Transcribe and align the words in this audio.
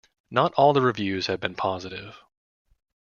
Not 0.31 0.51
all 0.53 0.73
the 0.73 0.81
reviews 0.81 1.27
have 1.27 1.39
been 1.39 1.53
positive. 1.53 2.23